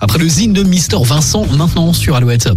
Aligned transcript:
Après 0.00 0.18
le 0.20 0.28
zine 0.28 0.52
de 0.52 0.62
Mister 0.62 0.96
Vincent, 1.02 1.44
maintenant 1.56 1.92
sur 1.92 2.14
Alouette. 2.14 2.48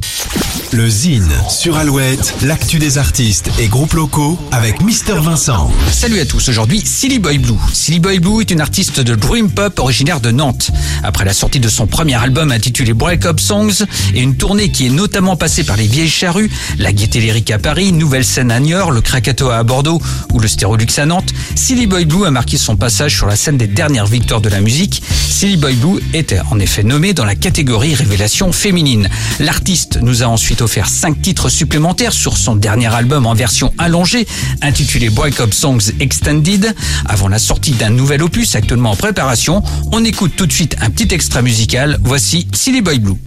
Le 0.72 0.88
Zine 0.88 1.28
sur 1.50 1.76
Alouette, 1.76 2.36
l'actu 2.44 2.78
des 2.78 3.00
artistes 3.00 3.50
et 3.60 3.68
groupes 3.68 3.94
locaux 3.94 4.38
avec 4.52 4.82
Mister 4.84 5.16
Vincent. 5.16 5.72
Salut 5.92 6.20
à 6.20 6.26
tous, 6.26 6.50
aujourd'hui 6.50 6.82
Silly 6.86 7.18
Boy 7.18 7.40
Blue. 7.40 7.58
Silly 7.74 8.00
Boy 8.00 8.20
Blue 8.20 8.42
est 8.42 8.52
une 8.52 8.62
artiste 8.62 9.00
de 9.00 9.16
Dream 9.16 9.50
Pop 9.50 9.80
originaire 9.80 10.22
de 10.22 10.30
Nantes. 10.30 10.70
Après 11.04 11.26
la 11.26 11.34
sortie 11.34 11.60
de 11.60 11.68
son 11.68 11.88
premier 11.88 12.14
album 12.14 12.52
intitulé 12.52 12.94
Break 12.94 13.26
Up 13.26 13.40
Songs 13.40 13.86
et 14.14 14.22
une 14.22 14.38
tournée 14.38 14.72
qui 14.72 14.86
est 14.86 14.92
notamment 14.92 15.36
passée 15.36 15.64
par 15.64 15.78
les 15.78 15.88
Vieilles 15.88 16.10
Charrues, 16.10 16.52
la 16.78 16.94
Gaieté 16.94 17.20
Lyrique 17.20 17.50
à 17.50 17.58
Paris, 17.58 17.92
Nouvelle 17.92 18.26
Scène 18.26 18.52
à 18.52 18.60
Niort, 18.60 18.92
le 18.92 19.02
Krakatoa 19.02 19.58
à 19.58 19.64
Bordeaux 19.64 20.00
ou 20.32 20.40
le 20.40 20.48
Stérolux 20.48 20.88
à 20.98 21.08
Nantes, 21.08 21.34
Silly 21.56 21.88
Boy 21.88 22.06
Blue 22.06 22.26
a 22.26 22.32
marqué 22.32 22.58
son 22.58 22.78
passage 22.78 23.16
sur 23.16 23.26
la 23.26 23.36
scène 23.36 23.58
des 23.58 23.68
dernières 23.68 24.06
victoires 24.08 24.42
de 24.42 24.50
la 24.50 24.62
musique. 24.62 25.02
Silly 25.28 25.58
Boy 25.58 25.74
Blue 25.74 26.00
était 26.14 26.40
en 26.52 26.60
effet 26.60 26.84
nommé 26.84 27.14
dans 27.14 27.26
la 27.26 27.31
catégorie 27.36 27.96
révélation 27.96 28.52
féminine. 28.52 29.10
L'artiste 29.40 30.00
nous 30.02 30.24
a 30.24 30.28
ensuite 30.28 30.62
offert 30.62 30.90
cinq 30.90 31.22
titres 31.22 31.50
supplémentaires 31.50 32.14
sur 32.14 32.38
son 32.38 32.56
dernier 32.56 32.94
album 32.94 33.26
en 33.26 33.34
version 33.34 33.74
allongée, 33.78 34.28
intitulé 34.62 35.10
Break 35.10 35.40
Up 35.40 35.54
Songs 35.54 35.92
Extended. 36.00 36.74
Avant 37.06 37.28
la 37.28 37.40
sortie 37.40 37.72
d'un 37.72 37.90
nouvel 37.90 38.24
opus 38.24 38.56
actuellement 38.56 38.92
en 38.92 38.96
préparation, 38.96 39.64
on 39.92 40.04
écoute 40.04 40.34
tout 40.36 40.46
de 40.46 40.52
suite 40.52 40.76
un 40.82 40.90
petit 40.90 41.14
extrait 41.14 41.42
musical. 41.42 41.98
Voici 42.04 42.48
Silly 42.54 42.82
Boy 42.82 43.00
Blue. 43.00 43.18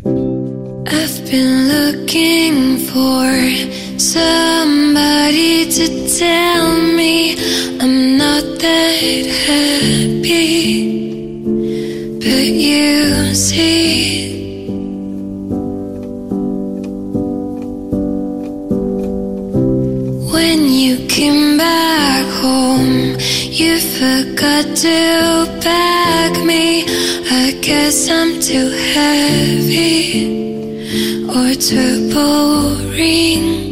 When 20.45 20.69
you 20.69 20.95
came 21.07 21.57
back 21.57 22.27
home, 22.43 23.17
you 23.61 23.73
forgot 23.99 24.65
to 24.85 24.99
pack 25.67 26.33
me. 26.51 26.85
I 27.45 27.47
guess 27.69 27.97
I'm 28.11 28.33
too 28.49 28.69
heavy 28.95 29.97
or 31.37 31.49
too 31.69 32.13
boring. 32.13 33.64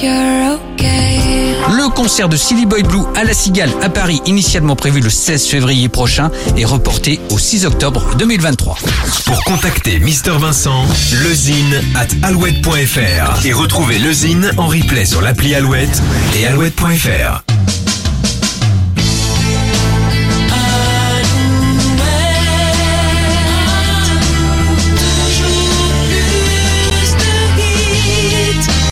Le 0.00 1.88
concert 1.90 2.28
de 2.28 2.36
Silly 2.36 2.66
Boy 2.66 2.82
Blue 2.82 3.02
à 3.16 3.24
la 3.24 3.34
Cigale 3.34 3.70
à 3.82 3.88
Paris, 3.88 4.20
initialement 4.26 4.76
prévu 4.76 5.00
le 5.00 5.10
16 5.10 5.46
février 5.46 5.88
prochain, 5.88 6.30
est 6.56 6.64
reporté 6.64 7.18
au 7.30 7.38
6 7.38 7.66
octobre 7.66 8.14
2023. 8.16 8.78
Pour 9.26 9.42
contacter 9.44 9.98
Mister 9.98 10.32
Vincent, 10.38 10.84
lezine 11.24 11.82
at 11.96 12.08
alouette.fr 12.26 13.44
et 13.44 13.52
retrouver 13.52 13.98
le 13.98 14.12
Zine 14.12 14.52
en 14.56 14.68
replay 14.68 15.04
sur 15.04 15.20
l'appli 15.20 15.54
Alouette 15.54 16.02
et 16.36 16.46
alouette.fr. 16.46 17.47